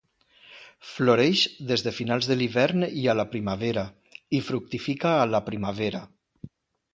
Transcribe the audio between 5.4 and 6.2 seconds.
primavera.